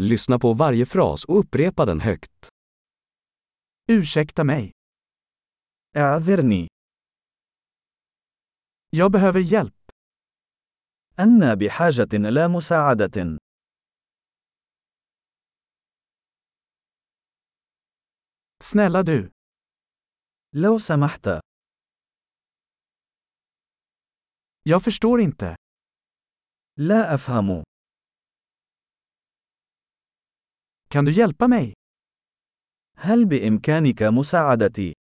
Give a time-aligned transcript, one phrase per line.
[0.00, 2.48] Lyssna på varje fras och upprepa den högt.
[3.88, 4.72] Ursäkta mig.
[5.96, 6.68] اعذرني
[8.90, 9.90] Jag behöver hjälp.
[11.18, 13.38] أنا بحاجة إلى مساعدة.
[18.62, 19.30] Snälla du.
[20.52, 21.26] لو سمحت.
[24.62, 25.56] Jag förstår inte.
[26.76, 27.64] لا أفهم.
[30.89, 31.73] Kan du hjälpa mig?
[32.97, 34.93] هل بإمكانك مساعدتي؟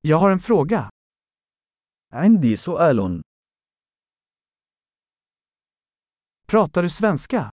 [0.00, 0.90] Jag har en fråga.
[2.12, 3.22] عندي سؤال.
[6.46, 7.50] Pratar du svenska?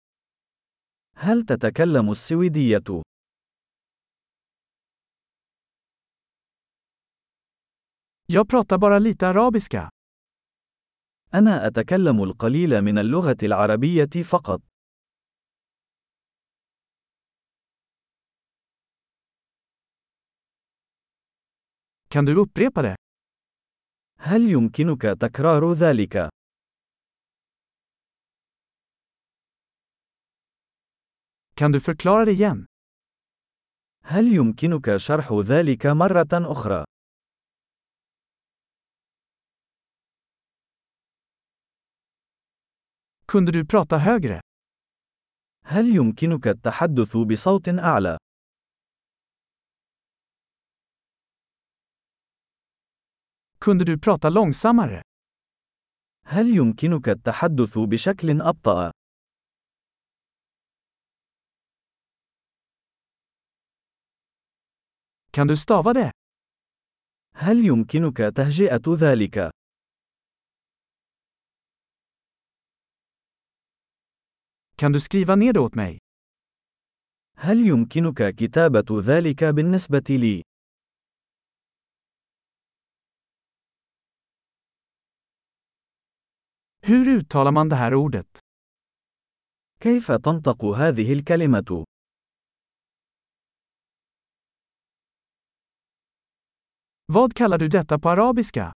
[1.16, 3.04] هل تتكلم السويدية؟
[8.26, 9.90] Jag pratar bara lite arabiska.
[11.35, 14.62] أنا أتكلم القليل من اللغة العربية فقط.
[22.09, 22.97] Kan du upprepa det?
[24.19, 26.29] هل يمكنك تكرار ذلك؟
[31.57, 32.66] Kan du förklara det igen?
[34.02, 36.85] هل يمكنك شرح ذلك مرة أخرى؟
[43.29, 44.41] Kunde du prata högre?
[45.65, 48.19] هل يمكنك التحدث بصوت أعلى؟
[53.60, 55.02] Kunde du prata långsammare?
[56.27, 58.91] هل يمكنك التحدث بشكل أبطأ؟
[65.32, 66.10] Kan du stava det?
[67.34, 69.56] هل يمكنك تهجئة ذلك؟
[74.78, 75.99] Kan du skriva ner det åt mig?
[77.38, 80.42] هل يمكنك كتابة ذلك بالنسبة لي؟
[86.82, 88.38] Hur uttalar man det här ordet?
[89.81, 91.84] كيف تنطق هذه الكلمة؟
[97.12, 98.72] Vad kallar du detta på arabiska?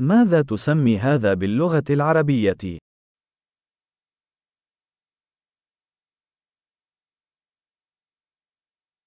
[0.00, 2.78] ماذا تسمي هذا باللغة العربية؟